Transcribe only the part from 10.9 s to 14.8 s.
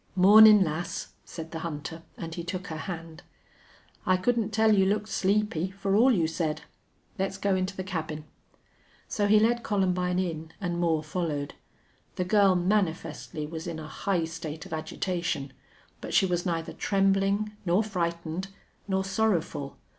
followed. The girl manifestly was in a high state of